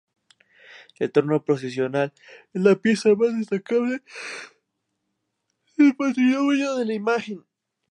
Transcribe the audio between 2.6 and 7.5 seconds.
la pieza más destacable del patrimonio de la imagen.